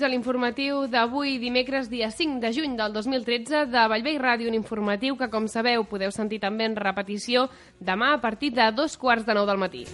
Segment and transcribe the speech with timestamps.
[0.00, 4.54] benvinguts a l'informatiu d'avui, dimecres, dia 5 de juny del 2013, de Vallvei Ràdio, un
[4.54, 9.26] informatiu que, com sabeu, podeu sentir també en repetició demà a partir de dos quarts
[9.26, 9.84] de nou del matí.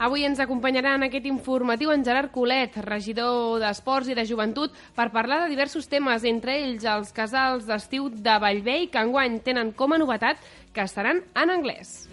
[0.00, 5.10] Avui ens acompanyarà en aquest informatiu en Gerard Colet, regidor d'Esports i de Joventut, per
[5.10, 9.92] parlar de diversos temes, entre ells els casals d'estiu de Vallvei, que enguany tenen com
[9.92, 10.38] a novetat
[10.72, 12.06] que estaran en anglès.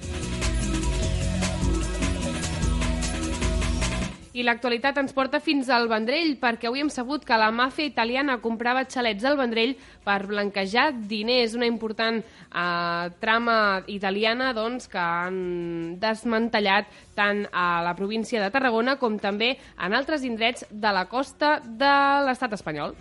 [4.38, 8.35] I l'actualitat ens porta fins al Vendrell, perquè avui hem sabut que la màfia italiana
[8.44, 9.74] comprava xalets al Vendrell
[10.05, 11.55] per blanquejar diners.
[11.57, 13.57] Una important eh, trama
[13.90, 20.21] italiana doncs, que han desmantellat tant a la província de Tarragona com també en altres
[20.21, 21.98] indrets de la costa de
[22.29, 22.94] l'estat espanyol.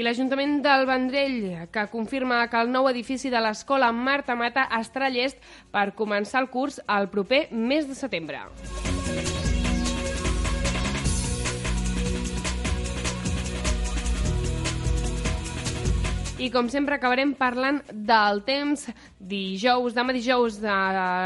[0.00, 5.10] I l'Ajuntament del Vendrell, que confirma que el nou edifici de l'escola Marta Mata estarà
[5.12, 5.36] llest
[5.74, 8.40] per començar el curs el proper mes de setembre.
[16.40, 18.86] I com sempre acabarem parlant del temps.
[19.20, 20.72] Dijous, demà dijous, eh,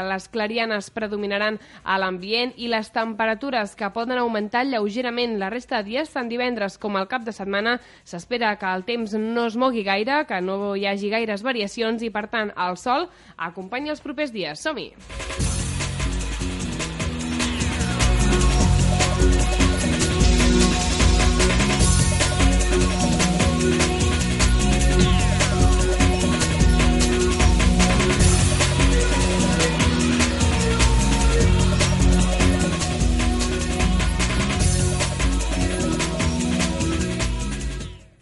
[0.09, 5.93] les clarianes predominaran a l'ambient i les temperatures que poden augmentar lleugerament la resta de
[5.93, 9.87] dies, tant divendres com al cap de setmana, s'espera que el temps no es mogui
[9.87, 13.07] gaire, que no hi hagi gaires variacions i, per tant, el sol
[13.37, 14.59] acompanya els propers dies.
[14.59, 15.54] Som-hi!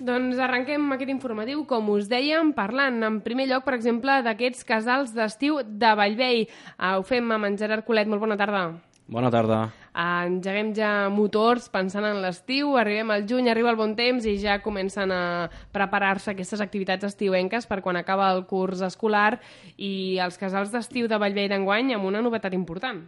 [0.04, 5.14] Doncs arrenquem aquest informatiu, com us dèiem, parlant en primer lloc, per exemple, d'aquests casals
[5.16, 6.44] d'estiu de Vallvei.
[6.76, 8.10] Uh, ho fem amb en Gerard Colet.
[8.12, 8.66] Molt bona tarda.
[9.08, 9.62] Bona tarda.
[9.94, 14.36] Uh, engeguem ja motors pensant en l'estiu, arribem al juny, arriba el bon temps i
[14.44, 15.24] ja comencen a
[15.72, 19.38] preparar-se aquestes activitats estiuenques per quan acaba el curs escolar
[19.78, 23.06] i els casals d'estiu de Vallvei d'enguany amb una novetat important.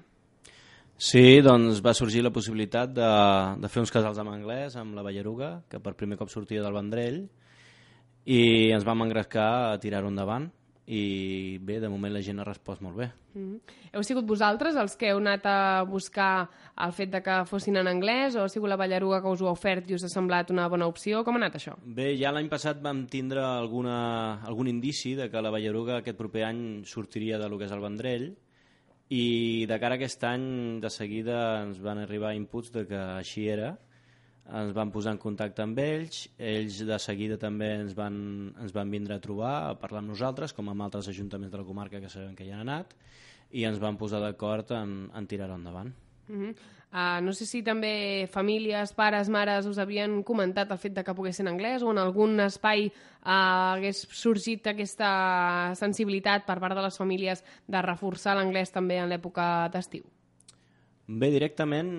[0.97, 3.07] Sí, doncs va sorgir la possibilitat de,
[3.59, 6.75] de fer uns casals en anglès amb la Ballaruga, que per primer cop sortia del
[6.75, 7.25] Vendrell,
[8.25, 10.47] i ens vam engrescar a tirar-ho endavant
[10.85, 13.09] i bé, de moment la gent ha respost molt bé.
[13.33, 13.59] Mm -hmm.
[13.93, 17.87] Heu sigut vosaltres els que heu anat a buscar el fet de que fossin en
[17.87, 20.51] anglès o ha sigut la Ballaruga que us ho ha ofert i us ha semblat
[20.51, 21.23] una bona opció?
[21.23, 21.75] Com ha anat això?
[21.83, 26.43] Bé, ja l'any passat vam tindre alguna, algun indici de que la Ballaruga aquest proper
[26.43, 28.35] any sortiria de lo que és el Vendrell,
[29.09, 30.45] i de cara a aquest any
[30.81, 33.75] de seguida ens van arribar inputs de que així era.
[34.45, 36.23] Ens van posar en contacte amb ells.
[36.37, 38.15] Ells de seguida també ens van,
[38.61, 41.67] ens van vindre a trobar a parlar amb nosaltres com amb altres ajuntaments de la
[41.67, 42.95] comarca que sabem que hi han anat
[43.51, 45.93] i ens van posar d'acord en, en tirar-ho endavant.
[46.27, 46.55] Uh -huh.
[46.95, 51.15] Uh, no sé si també famílies, pares, mares us havien comentat el fet de que
[51.17, 56.97] poguessin anglès o en algun espai uh, hagués sorgit aquesta sensibilitat per part de les
[56.97, 60.07] famílies de reforçar l'anglès també en l'època d'estiu.
[61.05, 61.89] Bé, directament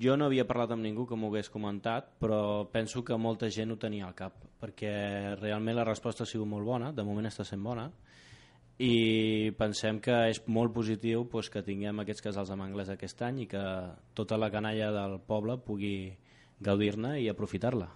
[0.00, 3.74] jo no havia parlat amb ningú que m'ho hagués comentat, però penso que molta gent
[3.74, 7.44] ho tenia al cap, perquè realment la resposta ha sigut molt bona, de moment està
[7.44, 7.90] sent bona,
[8.80, 13.42] i pensem que és molt positiu pues, que tinguem aquests casals en anglès aquest any
[13.44, 13.62] i que
[14.16, 16.14] tota la canalla del poble pugui
[16.64, 17.90] gaudir-ne i aprofitar-la.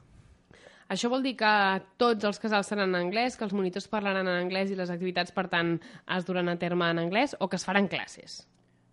[0.93, 1.53] Això vol dir que
[1.97, 5.33] tots els casals seran en anglès, que els monitors parlaran en anglès i les activitats,
[5.33, 5.79] per tant,
[6.17, 8.43] es duran a terme en anglès o que es faran classes?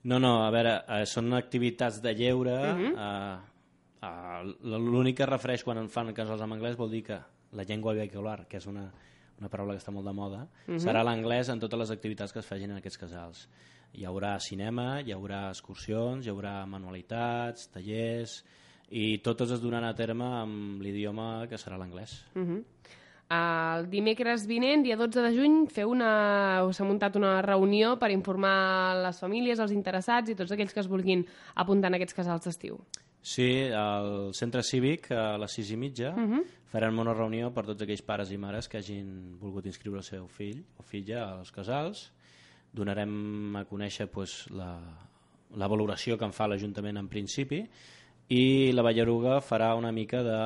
[0.07, 2.55] No, no, a veure, eh, són activitats de lleure.
[2.55, 2.93] Uh -huh.
[2.97, 3.37] eh,
[4.07, 7.19] eh, L'únic que refereix quan en fan casals en anglès vol dir que
[7.51, 8.91] la llengua vehicular, que és una,
[9.41, 10.79] una paraula que està molt de moda, uh -huh.
[10.79, 13.49] serà l'anglès en totes les activitats que es facin en aquests casals.
[13.93, 18.45] Hi haurà cinema, hi haurà excursions, hi haurà manualitats, tallers,
[18.89, 22.25] i totes es donaran a terme amb l'idioma que serà l'anglès.
[22.35, 22.63] Uh -huh.
[23.31, 26.67] El dimecres vinent, dia 12 de juny, feu una...
[26.71, 30.89] s'ha muntat una reunió per informar les famílies, els interessats i tots aquells que es
[30.91, 32.77] vulguin apuntar en aquests casals d'estiu.
[33.21, 36.43] Sí, al centre cívic a les sis i mitja uh -huh.
[36.71, 40.27] farem una reunió per tots aquells pares i mares que hagin volgut inscriure el seu
[40.27, 42.11] fill o filla als casals.
[42.73, 44.79] Donarem a conèixer pues, la,
[45.55, 47.67] la valoració que en fa l'Ajuntament en principi
[48.29, 50.37] i la Ballaruga farà una mica de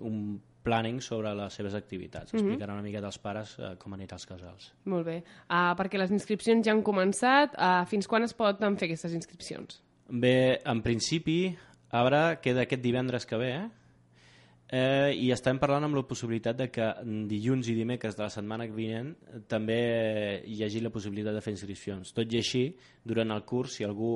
[0.00, 2.34] un planning sobre les seves activitats.
[2.34, 2.40] Mhm.
[2.40, 4.74] Explicarà una mica dels pares eh, com anirà als casals.
[4.84, 5.22] Molt bé.
[5.48, 7.56] Uh, perquè les inscripcions ja han començat.
[7.56, 9.82] Uh, fins quan es poden fer aquestes inscripcions?
[10.08, 11.50] Bé, en principi,
[11.92, 13.66] ara queda aquest divendres que ve, eh?
[14.68, 16.86] Eh, I estem parlant amb la possibilitat de que
[17.28, 19.14] dilluns i dimecres de la setmana que vinent
[19.48, 19.78] també
[20.44, 22.12] hi hagi la possibilitat de fer inscripcions.
[22.16, 22.64] Tot i així,
[23.04, 24.12] durant el curs, si algú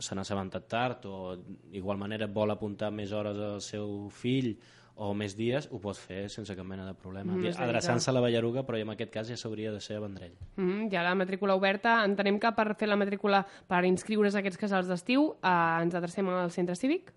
[0.00, 4.54] se n'ha assabentat tard o d'igual manera vol apuntar més hores al seu fill
[4.96, 7.34] o més dies, ho pot fer sense cap mena de problema.
[7.34, 10.36] Mm, Adreçant-se a la Ballaruga, però en aquest cas ja s'hauria de ser a Vendrell.
[10.56, 12.04] Mm, ja la matrícula oberta.
[12.04, 16.28] Entenem que per fer la matrícula, per inscriure's a aquests casals d'estiu, eh, ens adrecem
[16.30, 17.12] al centre cívic?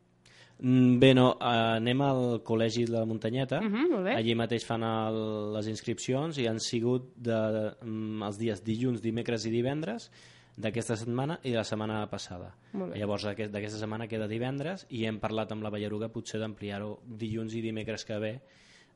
[0.59, 3.61] Mm, Bé, no, eh, anem al Col·legi de la Muntanyeta.
[3.61, 4.15] Mhm, molt bé.
[4.15, 9.45] Allí mateix fan el, les inscripcions i han sigut de, mm, els dies dilluns, dimecres
[9.45, 10.09] i divendres
[10.57, 12.55] d'aquesta setmana i de la setmana passada.
[12.73, 17.53] Llavors aquest- d'aquesta setmana queda divendres i hem parlat amb la Ballaruga potser d'ampliar-ho dilluns
[17.55, 18.39] i dimecres que ve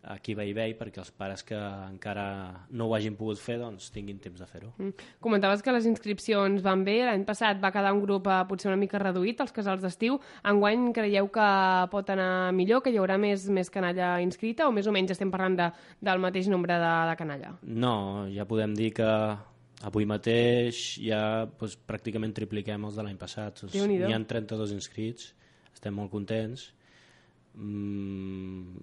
[0.03, 4.17] aquí a Bellvei perquè els pares que encara no ho hagin pogut fer doncs tinguin
[4.17, 4.71] temps de fer-ho.
[4.79, 4.95] Mm.
[5.21, 7.03] Comentaves que les inscripcions van bé.
[7.05, 10.17] L'any passat va quedar un grup eh, potser una mica reduït, els casals d'estiu.
[10.43, 11.45] Enguany creieu que
[11.91, 15.29] pot anar millor, que hi haurà més, més canalla inscrita o més o menys estem
[15.29, 15.69] parlant de,
[16.01, 17.53] del mateix nombre de, de canalla?
[17.61, 19.11] No, ja podem dir que
[19.87, 21.21] avui mateix ja
[21.59, 23.63] doncs, pràcticament tripliquem els de l'any passat.
[23.63, 23.75] Doncs.
[23.89, 25.31] N'hi ha 32 inscrits,
[25.73, 26.69] estem molt contents.
[27.55, 28.81] Mm,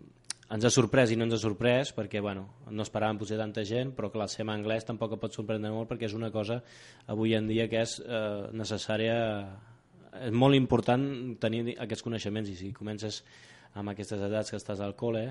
[0.54, 3.94] ens ha sorprès i no ens ha sorprès perquè bueno, no esperàvem potser tanta gent
[3.96, 6.60] però clar, el SEM anglès tampoc pot sorprendre molt perquè és una cosa
[7.08, 9.18] avui en dia que és eh, necessària
[10.24, 11.04] és molt important
[11.40, 13.22] tenir aquests coneixements i si comences
[13.78, 15.28] amb aquestes edats que estàs al col·le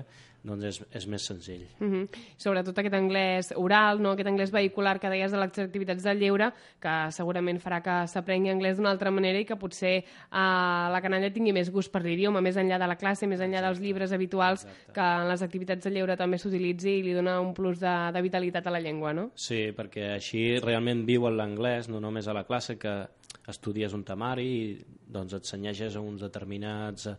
[0.48, 2.08] doncs és, és més senzill Mm -hmm.
[2.36, 4.12] Sobretot aquest anglès oral, no?
[4.12, 8.50] aquest anglès vehicular que deies de les activitats del lleure, que segurament farà que s'aprengui
[8.50, 12.40] anglès d'una altra manera i que potser eh, la canalla tingui més gust per l'idioma,
[12.40, 14.92] més enllà de la classe, més enllà dels llibres habituals, Exacte.
[14.92, 18.22] que en les activitats de lleure també s'utilitzi i li dona un plus de, de
[18.22, 19.30] vitalitat a la llengua, no?
[19.34, 23.08] Sí, perquè així realment viuen l'anglès, no només a la classe, que
[23.48, 24.62] estudies un temari i
[25.08, 27.16] doncs et senyeixes a uns determinats eh,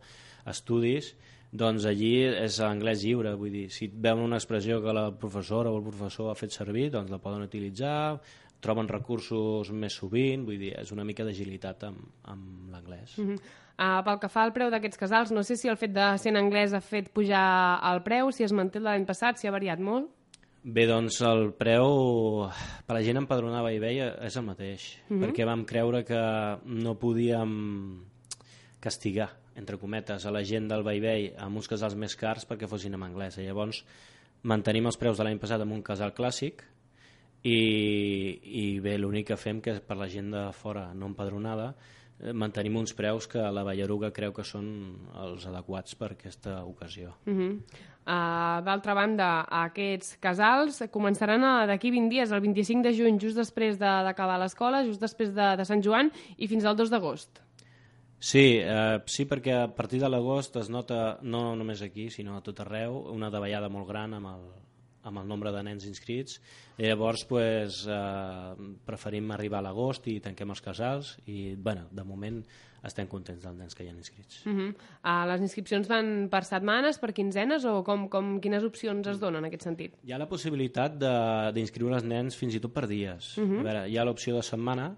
[0.49, 1.13] estudis,
[1.51, 5.79] doncs allí és anglès lliure, vull dir, si veuen una expressió que la professora o
[5.79, 8.19] el professor ha fet servir, doncs la poden utilitzar,
[8.61, 13.17] troben recursos més sovint, vull dir, és una mica d'agilitat amb, amb l'anglès.
[13.17, 13.57] Mm -hmm.
[13.79, 16.33] Uh, pel que fa al preu d'aquests casals, no sé si el fet de ser
[16.33, 19.79] en anglès ha fet pujar el preu, si es manté l'any passat, si ha variat
[19.79, 20.09] molt.
[20.59, 22.47] Bé, doncs el preu
[22.85, 25.21] per la gent empadronada a Bellvei és el mateix, Mhm.
[25.23, 26.19] perquè vam creure que
[26.65, 28.03] no podíem
[28.81, 32.93] castigar, entre cometes, a la gent del Bellvei amb uns casals més cars perquè fossin
[32.93, 33.37] en anglès.
[33.37, 33.85] Llavors
[34.43, 36.63] mantenim els preus de l'any passat amb un casal clàssic
[37.43, 41.75] i, i bé, l'únic que fem que és per la gent de fora no empadronada
[42.33, 44.65] mantenim uns preus que la Ballaruga creu que són
[45.15, 47.13] els adequats per aquesta ocasió.
[47.25, 47.51] Uh -huh.
[48.05, 53.37] uh, D'altra banda, aquests casals començaran a- d'aquí 20 dies, el 25 de juny, just
[53.37, 57.41] després de- d'acabar l'escola, just després de, de Sant Joan, i fins al 2 d'agost.
[58.21, 62.41] Sí, eh, sí, perquè a partir de l'agost es nota, no només aquí, sinó a
[62.41, 64.41] tot arreu, una davallada molt gran amb el,
[65.03, 66.39] amb el nombre de nens inscrits.
[66.77, 72.03] I llavors pues, eh, preferim arribar a l'agost i tanquem els casals i, bueno, de
[72.03, 72.41] moment
[72.87, 74.45] estem contents dels nens que hi ha inscrits.
[74.45, 74.69] Uh -huh.
[75.03, 79.39] uh, les inscripcions van per setmanes, per quinzenes, o com, com, quines opcions es donen
[79.39, 79.93] en aquest sentit?
[80.03, 83.37] Hi ha la possibilitat de- d'inscriure els nens fins i tot per dies.
[83.37, 83.59] Uh -huh.
[83.59, 84.95] A veure, hi ha l'opció de setmana,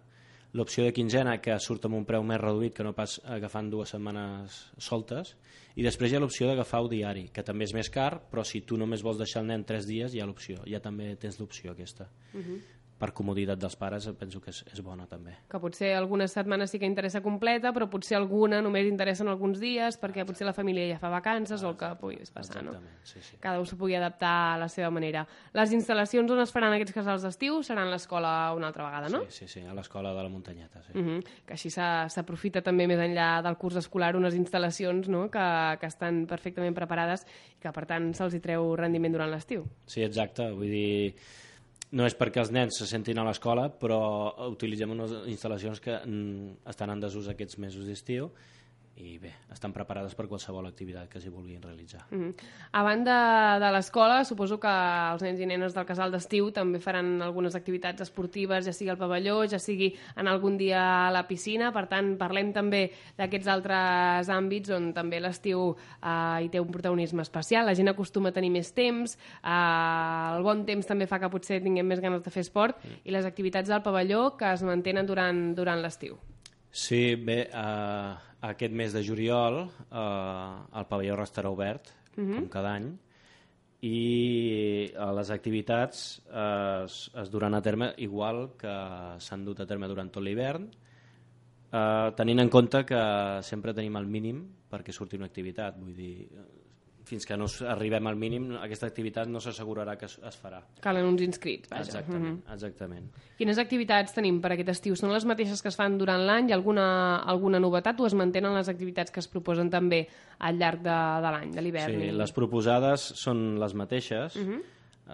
[0.54, 3.94] l'opció de quinzena, que surt amb un preu més reduït que no pas agafant dues
[3.94, 5.36] setmanes soltes,
[5.80, 8.78] i després hi ha l'opció d'agafar-ho diari, que també és més car, però si tu
[8.78, 12.10] només vols deixar el nen tres dies, hi ha l'opció, ja també tens l'opció aquesta.
[12.34, 12.60] Uh -huh.
[13.02, 15.34] Per comoditat dels pares, penso que és, és bona també.
[15.50, 19.58] Que potser algunes setmanes sí que interessa completa, però potser alguna només interessa en alguns
[19.62, 22.76] dies, perquè potser la família ja fa vacances o el que puguis passar, no?
[23.04, 23.40] Sí, sí.
[23.42, 25.26] Cada un s'ho pugui adaptar a la seva manera.
[25.58, 29.24] Les instal·lacions on es faran aquests casals d'estiu seran l'escola una altra vegada, no?
[29.30, 30.94] Sí, sí, sí, a l'escola de la muntanyeta, sí.
[30.94, 31.26] Uh -huh.
[31.46, 35.30] Que així s'aprofita també més enllà del curs escolar unes instal·lacions no?
[35.30, 37.26] que, que estan perfectament preparades
[37.58, 39.66] i que per tant se'ls hi treu rendiment durant l'estiu.
[39.86, 40.52] Sí, exacte.
[40.52, 41.16] Vull dir,
[41.92, 44.00] no és perquè els nens se sentin a l'escola, però
[44.48, 48.32] utilitzem unes instal·lacions que mm, estan en desús aquests mesos d'estiu
[49.00, 52.04] i bé, estan preparades per qualsevol activitat que s'hi vulguin realitzar.
[52.12, 52.34] Uh -huh.
[52.72, 57.22] A banda de l'escola, suposo que els nens i nenes del casal d'estiu també faran
[57.22, 61.72] algunes activitats esportives, ja sigui al pavelló, ja sigui en algun dia a la piscina,
[61.72, 67.22] per tant, parlem també d'aquests altres àmbits on també l'estiu eh, hi té un protagonisme
[67.22, 71.30] especial, la gent acostuma a tenir més temps, eh, el bon temps també fa que
[71.30, 75.06] potser tinguem més ganes de fer esport, i les activitats del pavelló que es mantenen
[75.06, 76.18] durant, durant l'estiu.
[76.72, 82.36] Sí, bé, eh, aquest mes de juliol eh, el pavelló restarà obert, uh -huh.
[82.36, 82.92] com cada any,
[83.82, 88.74] i eh, les activitats eh, es, es duran a terme igual que
[89.18, 90.70] s'han dut a terme durant tot l'hivern,
[91.72, 93.04] eh, tenint en compte que
[93.42, 96.30] sempre tenim el mínim perquè surti una activitat, vull dir,
[97.12, 100.62] fins que no arribem al mínim, aquesta activitat no s'assegurarà que es, es farà.
[100.82, 101.84] Calen uns inscrits, vaja.
[101.84, 102.54] Exactament, Mhm.
[102.56, 103.10] exactament.
[103.38, 104.96] Quines activitats tenim per aquest estiu?
[104.96, 106.48] Són les mateixes que es fan durant l'any?
[106.50, 106.86] Hi ha alguna,
[107.36, 110.08] alguna novetat o es mantenen les activitats que es proposen també
[110.40, 112.00] al llarg de, de l'any, de l'hivern?
[112.00, 114.36] Sí, i- les proposades són les mateixes.
[114.36, 114.62] Uh -huh.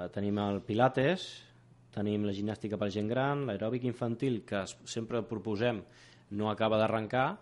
[0.06, 1.44] uh, tenim el Pilates,
[1.92, 5.82] tenim la gimnàstica per gent gran, l'aeròbic infantil, que sempre proposem
[6.30, 7.40] no acaba d'arrencar,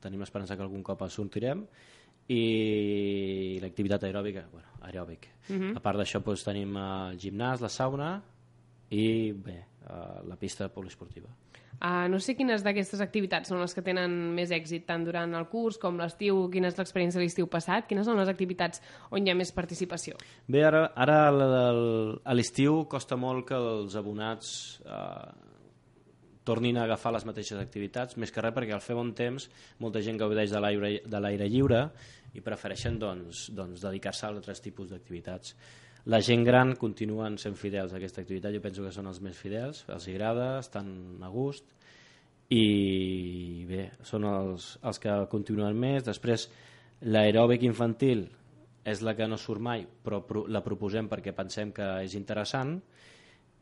[0.00, 1.66] tenim esperança que algun cop el sortirem,
[2.28, 5.28] i l'activitat aeròbica, bueno, aeròbic.
[5.48, 5.76] Uh -huh.
[5.76, 8.22] A part d'això doncs, tenim el gimnàs, la sauna
[8.90, 11.28] i, bé, uh, la pista poliesportiva.
[11.78, 15.44] Uh, no sé quines d'aquestes activitats són les que tenen més èxit, tant durant el
[15.46, 18.82] curs com l'estiu, quina és l'experiència de l'estiu passat, quines són les activitats
[19.14, 20.16] on hi ha més participació?
[20.48, 25.48] Bé, ara, ara a l'estiu costa molt que els abonats eh,
[26.48, 29.46] tornin a agafar les mateixes activitats, més que res perquè al fer bon temps
[29.78, 31.82] molta gent gaudeix de l'aire lliure
[32.36, 35.54] i prefereixen doncs, doncs, dedicar-se a altres tipus d'activitats.
[36.08, 39.36] La gent gran continuen sent fidels a aquesta activitat, jo penso que són els més
[39.36, 40.88] fidels, els agrada, estan
[41.24, 41.66] a gust
[42.54, 46.06] i bé, són els, els que continuen més.
[46.06, 46.46] Després,
[47.04, 48.24] l'aeròbic infantil
[48.88, 52.78] és la que no surt mai, però la proposem perquè pensem que és interessant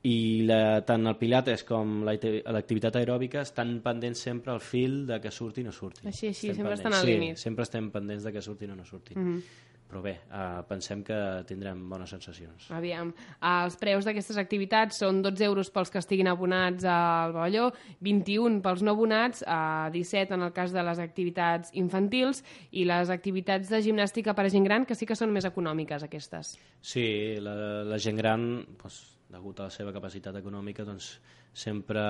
[0.03, 2.15] i la, tant el pilates com la-
[2.53, 6.07] l'activitat aeròbica estan pendents sempre al fil de que surti o no surti.
[6.07, 7.01] Així, així, Estem sempre estan pendents.
[7.01, 7.37] al sí, límit.
[7.37, 9.19] sempre estem pendents de que surtin o no surtin.
[9.19, 9.43] Mm -hmm.
[9.87, 12.71] Però bé, eh, pensem que tindrem bones sensacions.
[12.73, 18.61] Aviam, els preus d'aquestes activitats són 12 euros pels que estiguin abonats al pavelló, 21
[18.63, 23.69] pels no abonats, a 17 en el cas de les activitats infantils i les activitats
[23.69, 26.59] de gimnàstica per a gent gran, que sí que són més econòmiques, aquestes.
[26.81, 31.17] Sí, la, la gent gran, doncs, degut a la seva capacitat econòmica, doncs,
[31.57, 32.03] sempre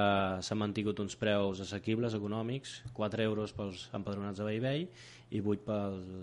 [0.43, 4.87] s'han mantingut uns preus assequibles, econòmics, 4 euros pels empadronats de Bellvei
[5.31, 5.81] i 8 per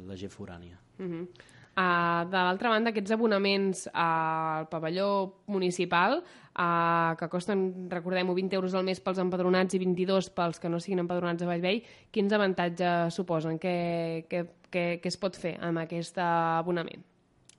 [0.09, 0.77] la gent forània.
[0.99, 1.23] Uh -huh.
[1.23, 6.21] uh, de l'altra banda, aquests abonaments al pavelló municipal,
[6.57, 10.79] uh, que costen, recordem-ho, 20 euros al mes pels empadronats i 22 pels que no
[10.79, 13.57] siguin empadronats a Vallvei, quins avantatges suposen?
[13.57, 17.12] Què, què, què, què es pot fer amb aquest abonament?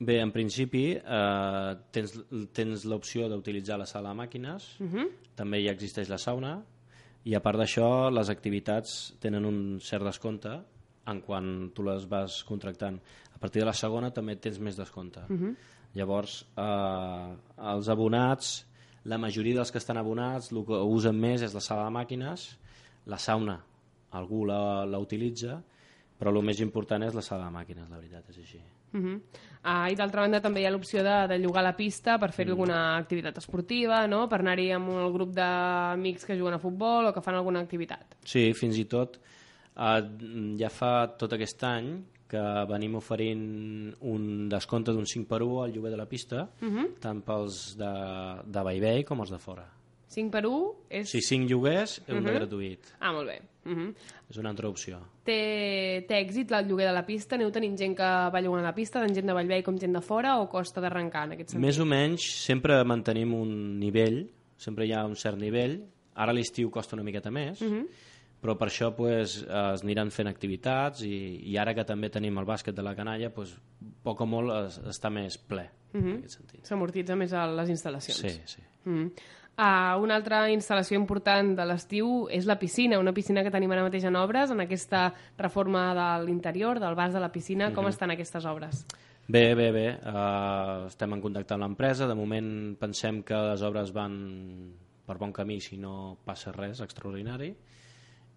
[0.04, 2.14] Bé, en principi eh, tens,
[2.52, 5.08] tens l'opció d'utilitzar la sala de màquines, uh -huh.
[5.34, 6.62] també hi existeix la sauna,
[7.24, 10.60] i a part d'això les activitats tenen un cert descompte
[11.06, 13.00] en quan tu les vas contractant.
[13.34, 15.20] A partir de la segona també tens més descompte.
[15.28, 15.54] Uh -huh.
[15.94, 18.66] Llavors, eh, els abonats,
[19.04, 22.58] la majoria dels que estan abonats, el que usen més és la sala de màquines,
[23.06, 23.64] la sauna,
[24.10, 25.62] algú la, la utilitza,
[26.18, 28.60] però el més important és la sala de màquines, la veritat, és així.
[28.94, 29.16] Uh -huh.
[29.64, 32.50] uh, I d'altra banda també hi ha l'opció de, de llogar la pista per fer-hi
[32.50, 34.28] alguna activitat esportiva, no?
[34.28, 38.16] per anar-hi amb el grup d'amics que juguen a futbol o que fan alguna activitat.
[38.24, 39.18] Sí, fins i tot
[39.76, 40.02] eh,
[40.58, 45.72] ja fa tot aquest any que venim oferint un descompte d'un 5 per 1 al
[45.72, 46.98] lloguer de la pista, uh -huh.
[47.00, 47.92] tant pels de,
[48.46, 49.66] de Bellvei com els de fora.
[50.14, 50.60] 5 per 1
[51.00, 51.10] és...
[51.10, 52.24] Si 5 lloguers, un uh -huh.
[52.24, 52.94] de gratuït.
[53.00, 53.40] Ah, molt bé.
[53.64, 53.94] Uh -huh.
[54.30, 54.98] És una altra opció.
[55.24, 57.36] Té, té èxit el lloguer de la pista?
[57.36, 59.92] Aneu tenint gent que va llogant a la pista, tant gent de Vallvei com gent
[59.92, 61.66] de fora, o costa d'arrencar en aquest sentit?
[61.66, 65.82] Més o menys sempre mantenim un nivell, sempre hi ha un cert nivell.
[66.14, 67.86] Ara a l'estiu costa una miqueta més, uh -huh.
[68.40, 72.44] però per això pues, es aniran fent activitats i, i ara que també tenim el
[72.44, 73.56] bàsquet de la canalla, pues,
[74.02, 76.10] poc o molt es, està més ple, uh -huh.
[76.10, 76.66] en aquest sentit.
[76.66, 78.30] S'amortitza més a les instal·lacions.
[78.30, 78.62] Sí, sí.
[78.84, 79.10] Mm.
[79.54, 83.84] Uh, una altra instal·lació important de l'estiu és la piscina, una piscina que tenim ara
[83.86, 85.06] mateix en obres, en aquesta
[85.38, 87.70] reforma de l'interior, del vas de la piscina.
[87.74, 88.82] Com estan aquestes obres?
[89.28, 89.86] Bé, bé, bé.
[90.02, 92.10] Uh, estem en contacte amb l'empresa.
[92.10, 94.18] De moment pensem que les obres van
[95.06, 97.52] per bon camí si no passa res extraordinari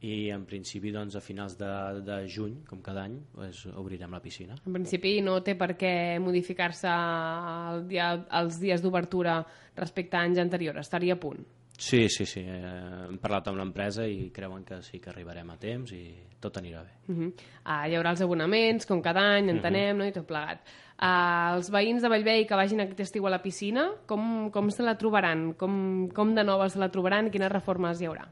[0.05, 1.69] i en principi doncs, a finals de,
[2.05, 4.57] de juny, com cada any, pues, obrirem la piscina.
[4.67, 8.11] En principi no té per què modificar-se el dia,
[8.41, 9.39] els dies d'obertura
[9.75, 11.41] respecte a anys anteriors, estaria a punt.
[11.77, 12.41] Sí, sí, sí.
[12.41, 12.69] Eh,
[13.07, 16.01] hem parlat amb l'empresa i creuen que sí que arribarem a temps i
[16.41, 16.93] tot anirà bé.
[17.07, 17.27] Uh -huh.
[17.65, 20.05] uh, hi haurà els abonaments, com cada any, entenem, uh -huh.
[20.05, 20.05] no?
[20.05, 20.59] i tot plegat.
[20.97, 24.83] Uh, els veïns de Vallvei que vagin aquest estiu a la piscina, com, com se
[24.83, 25.53] la trobaran?
[25.53, 28.27] Com, com de nova se la trobaran quines reformes hi haurà?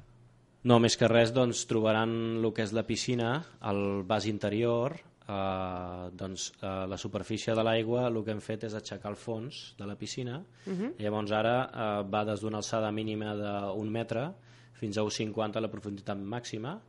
[0.66, 3.36] No, més que res, doncs, trobaran el que és la piscina,
[3.70, 4.96] el vas interior,
[5.30, 9.76] eh, doncs, eh, la superfície de l'aigua, el que hem fet és aixecar el fons
[9.78, 10.94] de la piscina, uh -huh.
[10.98, 14.34] llavors ara eh, va des d'una alçada mínima d'un metre
[14.74, 16.82] fins a 1,50 la profunditat màxima,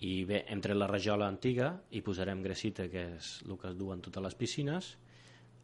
[0.00, 3.76] i bé, hem tret la rajola antiga i posarem gresita, que és el que es
[3.78, 4.98] duen totes les piscines,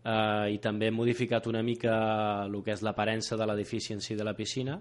[0.04, 4.14] eh, i també hem modificat una mica el que és l'aparença de l'edifici en si
[4.14, 4.80] de la piscina,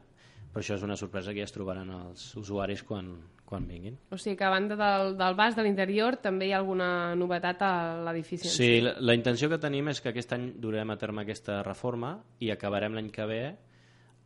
[0.52, 3.12] però això és una sorpresa que ja es trobaran els usuaris quan,
[3.46, 3.98] quan vinguin.
[4.12, 7.62] O sigui que a banda del, del bas de l'interior també hi ha alguna novetat
[7.62, 7.72] a
[8.08, 8.50] l'edifici.
[8.50, 12.16] Sí, la, la intenció que tenim és que aquest any durem a terme aquesta reforma
[12.40, 13.44] i acabarem l'any que ve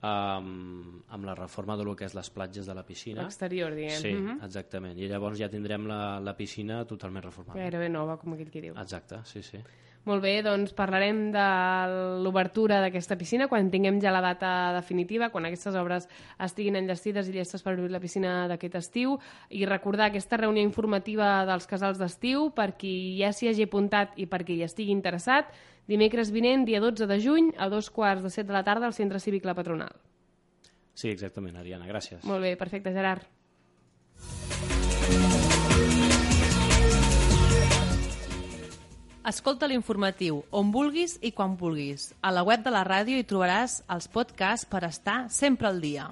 [0.01, 3.24] amb, amb la reforma de lo que és les platges de la piscina.
[3.24, 4.01] Exterior, diguem.
[4.01, 4.39] Sí, Mhm.
[4.44, 4.98] exactament.
[5.00, 7.60] I llavors ja tindrem la, la piscina totalment reformada.
[7.60, 8.74] Gairebé nova, com aquell que diu.
[8.77, 9.58] Exacte, sí, sí.
[10.03, 11.43] Molt bé, doncs parlarem de
[12.25, 16.10] l'obertura d'aquesta piscina quan tinguem ja la data definitiva, quan aquestes obres
[16.43, 19.15] estiguin enllestides i llestes per obrir la piscina d'aquest estiu
[19.48, 24.27] i recordar aquesta reunió informativa dels casals d'estiu per qui ja s'hi hagi apuntat i
[24.27, 25.53] per qui hi estigui interessat
[25.88, 28.95] dimecres vinent, dia 12 de juny, a dos quarts de set de la tarda al
[28.95, 29.95] Centre Cívic La Patronal.
[30.93, 32.24] Sí, exactament, Ariana, gràcies.
[32.27, 33.24] Molt bé, perfecte, Gerard.
[39.24, 42.10] Escolta l'informatiu on vulguis i quan vulguis.
[42.20, 46.10] A la web de la ràdio hi trobaràs els podcasts per estar sempre al dia.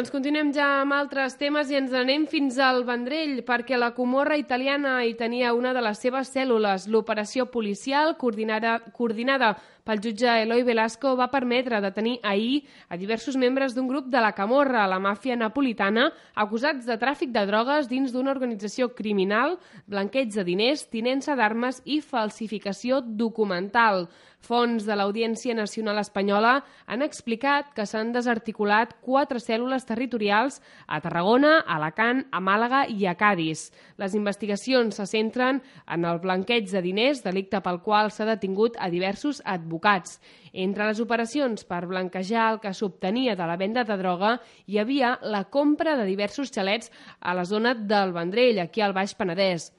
[0.00, 4.38] Doncs continuem ja amb altres temes i ens anem fins al Vendrell, perquè la comorra
[4.40, 6.86] italiana hi tenia una de les seves cèl·lules.
[6.88, 9.50] L'operació policial, coordinada, coordinada
[9.84, 14.32] pel jutge Eloi Velasco, va permetre detenir ahir a diversos membres d'un grup de la
[14.32, 20.46] Camorra, la màfia napolitana, acusats de tràfic de drogues dins d'una organització criminal, blanqueig de
[20.48, 24.06] diners, tinença d'armes i falsificació documental.
[24.40, 26.54] Fons de l'Audiència Nacional Espanyola
[26.88, 33.04] han explicat que s'han desarticulat quatre cèl·lules territorials a Tarragona, a Alacant, a Màlaga i
[33.06, 33.66] a Cádiz.
[34.00, 38.88] Les investigacions se centren en el blanqueig de diners, delicte pel qual s'ha detingut a
[38.88, 40.16] diversos advocats.
[40.52, 45.18] Entre les operacions per blanquejar el que s'obtenia de la venda de droga hi havia
[45.22, 49.70] la compra de diversos xalets a la zona del Vendrell, aquí al Baix Penedès.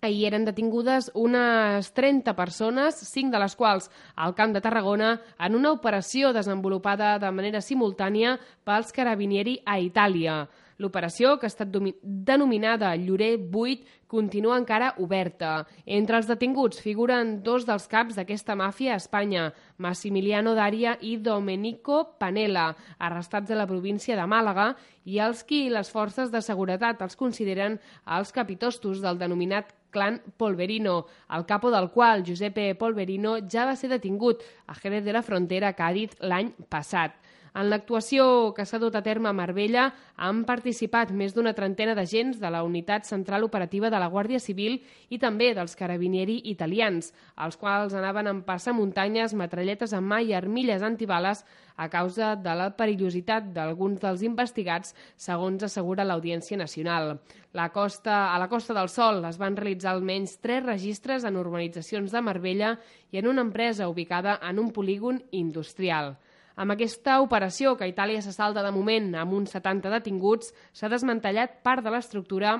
[0.00, 5.56] Ahir eren detingudes unes 30 persones, 5 de les quals al Camp de Tarragona, en
[5.58, 10.44] una operació desenvolupada de manera simultània pels Carabinieri a Itàlia.
[10.78, 15.66] L'operació, que ha estat denominada Llorer 8, continua encara oberta.
[15.84, 19.48] Entre els detinguts figuren dos dels caps d'aquesta màfia a Espanya,
[19.82, 25.90] Massimiliano Daria i Domenico Panella, arrestats a la província de Màlaga, i els qui les
[25.90, 32.24] forces de seguretat els consideren els capitostos del denominat clan Polverino, el capo del qual,
[32.24, 37.16] Giuseppe Polverino, ja va ser detingut a Jerez de la Frontera, Càdiz, l'any passat.
[37.54, 42.40] En l'actuació que s'ha dut a terme a Marbella han participat més d'una trentena d'agents
[42.40, 47.56] de la Unitat Central Operativa de la Guàrdia Civil i també dels carabinieri italians, els
[47.56, 51.44] quals anaven en passamuntanyes, metralletes amb mà i armilles antibales
[51.78, 57.20] a causa de la perillositat d'alguns dels investigats, segons assegura l'Audiència Nacional.
[57.54, 62.12] La costa, a la Costa del Sol es van realitzar almenys tres registres en urbanitzacions
[62.12, 62.74] de Marbella
[63.10, 66.16] i en una empresa ubicada en un polígon industrial.
[66.58, 71.60] Amb aquesta operació, que Itàlia se salta de moment amb uns 70 detinguts, s'ha desmantellat
[71.62, 72.56] part de l'estructura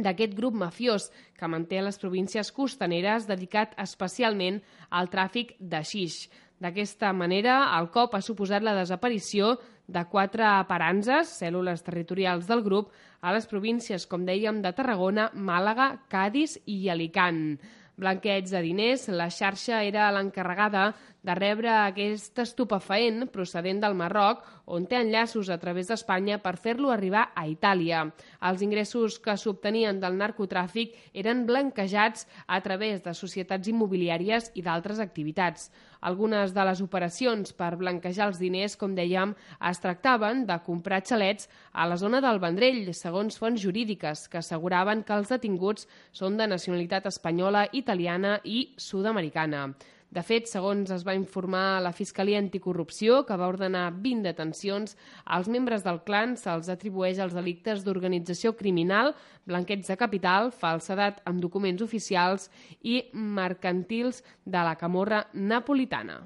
[0.00, 6.22] d'aquest grup mafiós que manté les províncies costaneres dedicat especialment al tràfic de xix.
[6.58, 12.94] D'aquesta manera, el cop ha suposat la desaparició de quatre paranzes, cèl·lules territorials del grup,
[13.20, 17.58] a les províncies, com dèiem, de Tarragona, Màlaga, Cádiz i Alicant
[17.98, 24.86] blanqueig de diners, la xarxa era l'encarregada de rebre aquest estupefaent procedent del Marroc, on
[24.86, 28.04] té enllaços a través d'Espanya per fer-lo arribar a Itàlia.
[28.44, 35.02] Els ingressos que s'obtenien del narcotràfic eren blanquejats a través de societats immobiliàries i d'altres
[35.02, 35.70] activitats.
[36.00, 39.34] Algunes de les operacions per blanquejar els diners, com dèiem,
[39.70, 45.02] es tractaven de comprar xalets a la zona del Vendrell, segons fonts jurídiques, que asseguraven
[45.02, 49.72] que els detinguts són de nacionalitat espanyola, italiana i sud-americana.
[50.08, 55.50] De fet, segons es va informar la Fiscalia Anticorrupció, que va ordenar 20 detencions, als
[55.52, 59.12] membres del clan se'ls atribueix els delictes d'organització criminal,
[59.44, 62.48] blanquets de capital, falsedat amb documents oficials
[62.80, 66.22] i mercantils de la camorra napolitana.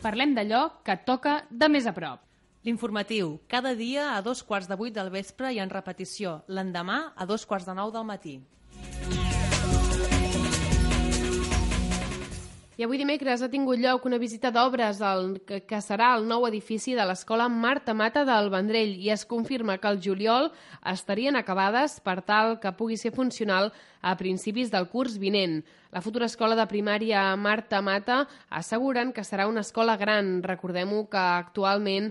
[0.00, 2.25] Parlem d'allò que toca de més a prop.
[2.66, 7.26] L'informatiu, cada dia a dos quarts de vuit del vespre i en repetició, l'endemà a
[7.30, 8.40] dos quarts de nou del matí.
[12.76, 14.98] I avui dimecres ha tingut lloc una visita d'obres
[15.46, 19.78] que, que serà el nou edifici de l'Escola Marta Mata del Vendrell i es confirma
[19.78, 20.50] que el juliol
[20.84, 23.70] estarien acabades per tal que pugui ser funcional
[24.02, 25.62] a principis del curs vinent.
[25.96, 28.18] La futura escola de primària Marta Mata
[28.52, 30.42] asseguren que serà una escola gran.
[30.44, 32.10] Recordem-ho que actualment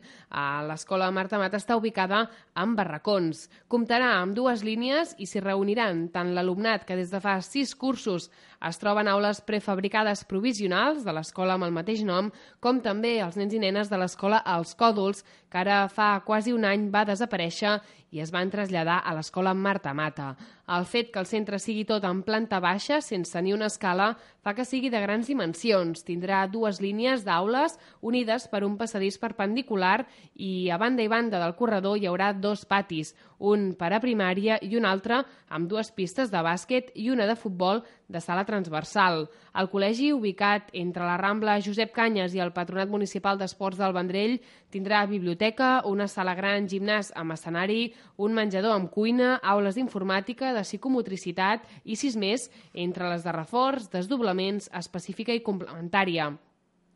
[0.66, 2.24] l'escola Marta Mata està ubicada
[2.58, 3.44] en barracons.
[3.70, 8.32] Comptarà amb dues línies i s'hi reuniran tant l'alumnat que des de fa sis cursos
[8.66, 13.54] es troben aules prefabricades provisionals de l'escola amb el mateix nom, com també els nens
[13.54, 15.22] i nenes de l'escola Els Còdols,
[15.52, 17.76] que ara fa quasi un any va desaparèixer
[18.16, 20.34] i es van traslladar a l'escola Marta Mata.
[20.72, 24.54] El fet que el centre sigui tot en planta baixa, sense ni una escala, fa
[24.54, 26.04] que sigui de grans dimensions.
[26.06, 30.04] Tindrà dues línies d'aules unides per un passadís perpendicular
[30.38, 34.60] i a banda i banda del corredor hi haurà dos patis, un per a primària
[34.62, 39.26] i un altre amb dues pistes de bàsquet i una de futbol de sala transversal.
[39.58, 44.38] El col·legi, ubicat entre la Rambla Josep Canyes i el Patronat Municipal d'Esports del Vendrell,
[44.70, 50.66] tindrà biblioteca, una sala gran gimnàs amb escenari, un menjador amb cuina, aules d'informàtica, de
[50.68, 53.90] psicomotricitat i sis més, entre les de reforç,
[54.36, 56.36] desdoblaments, específica i complementària.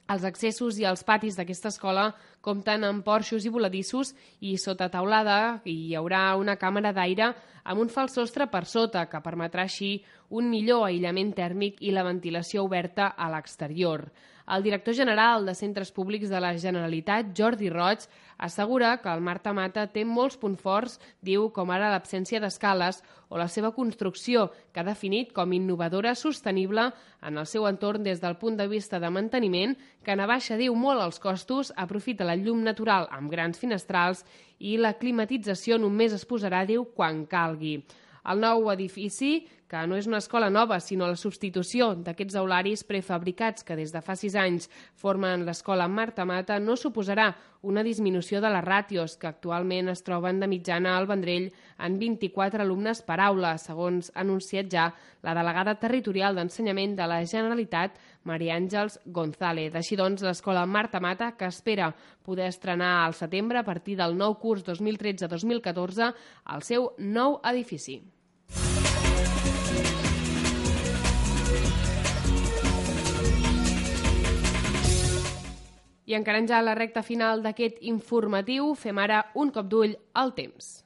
[0.10, 5.62] Els accessos i els patis d'aquesta escola compten amb porxos i voladissos i sota taulada
[5.66, 10.50] hi haurà una càmera d'aire amb un fals sostre per sota que permetrà així un
[10.50, 14.10] millor aïllament tèrmic i la ventilació oberta a l'exterior.
[14.50, 18.02] El director general de Centres Públics de la Generalitat, Jordi Roig,
[18.40, 23.38] assegura que el Marta Mata té molts punts forts, diu, com ara l'absència d'escales o
[23.38, 26.88] la seva construcció, que ha definit com innovadora sostenible
[27.22, 31.04] en el seu entorn des del punt de vista de manteniment, que n'abaixa, diu, molt
[31.04, 34.24] els costos, aprofita la llum natural amb grans finestrals
[34.58, 37.82] i la climatització només es posarà, diu, quan calgui.
[38.30, 43.64] El nou edifici, que no és una escola nova, sinó la substitució d'aquests aularis prefabricats
[43.64, 44.66] que des de fa sis anys
[44.98, 50.40] formen l'escola Marta Mata, no suposarà una disminució de les ràtios, que actualment es troben
[50.40, 51.50] de mitjana al Vendrell
[51.86, 54.90] en 24 alumnes per aula, segons ha anunciat ja
[55.22, 59.76] la delegada territorial d'Ensenyament de la Generalitat, Maria Àngels González.
[59.76, 61.94] Així doncs, l'escola Marta Mata, que espera
[62.26, 66.14] poder estrenar al setembre a partir del nou curs 2013-2014
[66.46, 68.00] al seu nou edifici.
[76.10, 80.80] I encarant ja la recta final d'aquest informatiu, fem ara un cop d'ull al temps.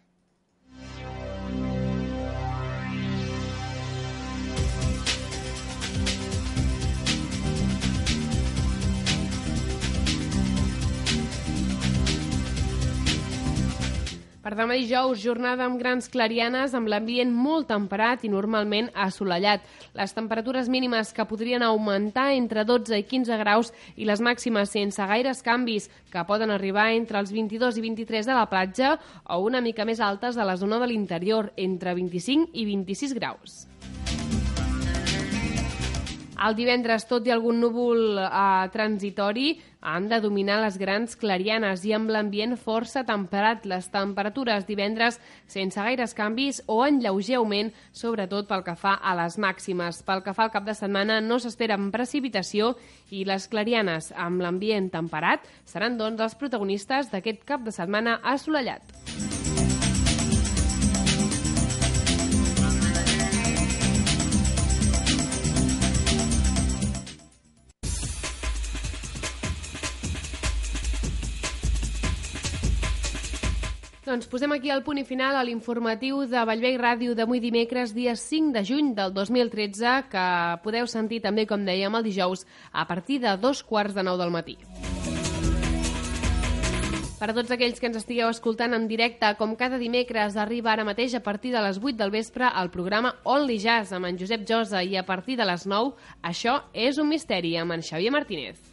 [14.54, 19.64] Per demà dijous, jornada amb grans clarianes, amb l'ambient molt temperat i normalment assolellat.
[19.98, 25.10] Les temperatures mínimes que podrien augmentar entre 12 i 15 graus i les màximes sense
[25.10, 28.94] gaires canvis, que poden arribar entre els 22 i 23 de la platja
[29.26, 33.64] o una mica més altes de la zona de l'interior, entre 25 i 26 graus.
[36.34, 41.94] El divendres, tot i algun núvol eh, transitori, han de dominar les grans clarianes i
[41.94, 43.68] amb l'ambient força temperat.
[43.70, 45.20] Les temperatures divendres
[45.52, 50.02] sense gaires canvis o en lleuger augment, sobretot pel que fa a les màximes.
[50.08, 52.74] Pel que fa al cap de setmana no s'espera precipitació
[53.12, 59.33] i les clarianes amb l'ambient temperat seran doncs els protagonistes d'aquest cap de setmana assolellat.
[74.14, 78.14] Doncs posem aquí el punt i final a l'informatiu de Vallvei Ràdio d'avui dimecres, dia
[78.14, 80.26] 5 de juny del 2013, que
[80.62, 84.30] podeu sentir també, com dèiem, el dijous a partir de dos quarts de nou del
[84.30, 84.54] matí.
[87.18, 90.86] Per a tots aquells que ens estigueu escoltant en directe, com cada dimecres, arriba ara
[90.86, 94.46] mateix a partir de les 8 del vespre el programa Only Jazz amb en Josep
[94.46, 98.73] Josa i a partir de les 9, això és un misteri amb en Xavier Martínez.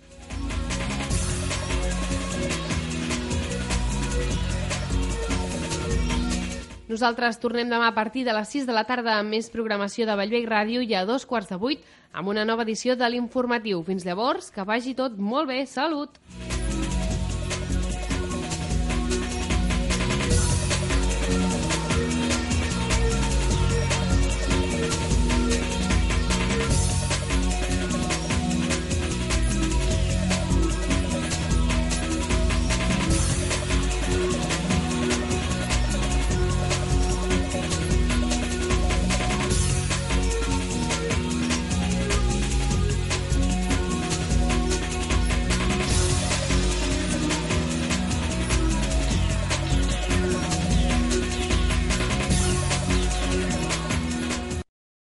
[6.90, 10.16] Nosaltres tornem demà a partir de les 6 de la tarda amb més programació de
[10.18, 13.84] Vallvei Ràdio i a dos quarts de vuit amb una nova edició de l'informatiu.
[13.86, 15.62] Fins llavors, que vagi tot molt bé.
[15.70, 16.18] Salut!